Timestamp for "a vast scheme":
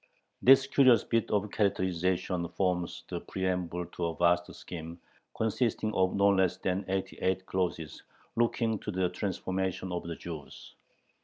4.05-4.99